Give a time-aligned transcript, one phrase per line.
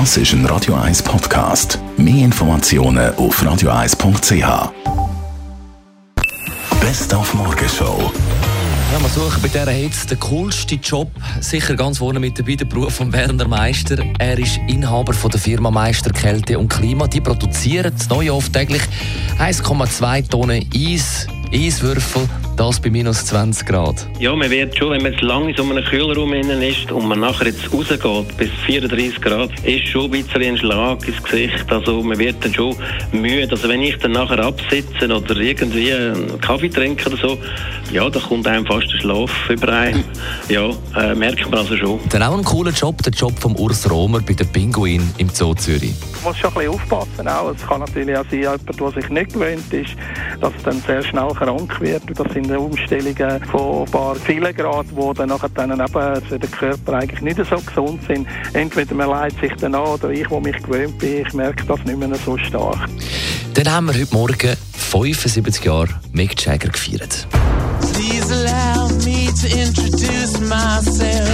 [0.00, 1.78] Das ist ein Radio 1 Podcast.
[1.96, 4.72] Mehr Informationen auf radio1.ch.
[6.80, 8.10] Best auf Morgenshow.
[8.92, 11.12] Ja, wir suchen bei dieser Hitze den coolsten Job.
[11.40, 14.04] Sicher ganz vorne mit dabei der Beruf von Werner Meister.
[14.18, 17.06] Er ist Inhaber von der Firma Meister Kälte und Klima.
[17.06, 18.82] Die produzieren neue oft täglich
[19.38, 24.08] 1,2 Tonnen Eis, Eiswürfel das bei minus 20 Grad.
[24.18, 27.06] Ja, man wird schon, wenn man jetzt lange in so einem Kühlraum innen ist und
[27.06, 31.64] man nachher jetzt rausgeht bis 34 Grad, ist schon ein bisschen ein Schlag ins Gesicht.
[31.70, 32.76] Also man wird dann schon
[33.12, 33.50] müde.
[33.50, 37.38] Also wenn ich dann nachher absitze oder irgendwie einen Kaffee trinke oder so,
[37.92, 40.04] ja, da kommt einem fast der Schlaf über einen.
[40.48, 42.00] Ja, äh, merkt man also schon.
[42.10, 45.54] Dann auch ein cooler Job, der Job von Urs Romer bei den Pinguin im Zoo
[45.54, 45.94] Zürich.
[46.22, 47.50] Man muss schon ein bisschen aufpassen auch.
[47.50, 49.96] Es kann natürlich auch sein, jemand, der sich nicht gewöhnt ist,
[50.40, 52.02] dass er dann sehr schnell krank wird.
[52.14, 56.50] Das sind Umstellungen von ein paar vielen Grad, wo dann nachher dann eben für den
[56.50, 58.26] Körper eigentlich nicht so gesund sind.
[58.52, 61.82] Entweder man leidet sich dann an oder ich, der mich gewöhnt bin, ich merke das
[61.84, 62.78] nicht mehr so stark.
[63.54, 67.26] Dann haben wir heute Morgen 75 Jahre Mick Jagger gefeiert.
[67.92, 71.30] Please allow me to introduce myself.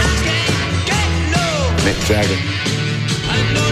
[1.84, 3.69] Mick Jagger.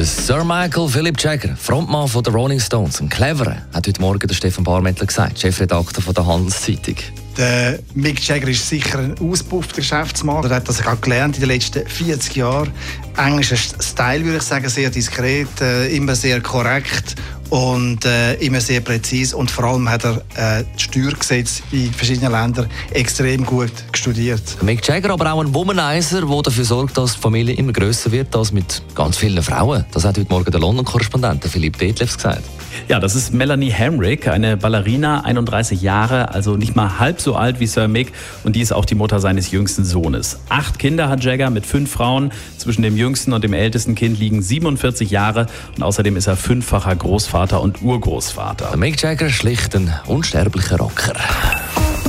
[0.00, 4.26] Der Sir Michael Philip Jagger, Frontmann von der Rolling Stones, ein cleverer, hat heute Morgen
[4.26, 6.96] der Stefan Barmettler gesagt, Chefredakteur von der Handelszeitung.
[7.40, 10.44] Der Mick Jagger ist sicher ein auspuffter Geschäftsmann.
[10.44, 12.70] Er hat das auch gelernt in den letzten 40 Jahren.
[13.16, 17.14] Englischer Style würde ich sagen, sehr diskret, äh, immer sehr korrekt
[17.48, 22.32] und äh, immer sehr präzise und vor allem hat er äh, das Steuergesetz in verschiedenen
[22.32, 24.62] Ländern extrem gut studiert.
[24.62, 28.36] Mick Jagger aber auch ein Womanizer, der dafür sorgt, dass die Familie immer größer wird,
[28.36, 29.86] als mit ganz vielen Frauen.
[29.92, 32.44] Das hat heute Morgen der London-Korrespondent Philipp Detlefs gesagt.
[32.90, 37.60] Ja, das ist Melanie Hamrick, eine Ballerina, 31 Jahre, also nicht mal halb so alt
[37.60, 38.10] wie Sir Mick
[38.42, 40.40] und die ist auch die Mutter seines jüngsten Sohnes.
[40.48, 42.32] Acht Kinder hat Jagger mit fünf Frauen.
[42.58, 45.46] Zwischen dem jüngsten und dem ältesten Kind liegen 47 Jahre
[45.76, 48.76] und außerdem ist er fünffacher Großvater und Urgroßvater.
[48.76, 51.14] Mick Jagger schlicht ein unsterblicher Rocker.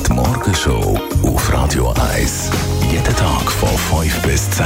[0.08, 2.50] Die Morgenshow auf Radio 1.
[2.92, 4.66] Jeden Tag von 5 bis 10.